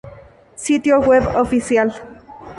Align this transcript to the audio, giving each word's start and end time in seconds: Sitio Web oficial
Sitio 0.55 0.99
Web 0.99 1.27
oficial 1.37 1.93